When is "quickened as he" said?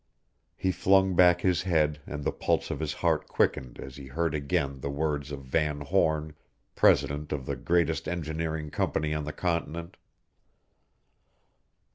3.27-4.07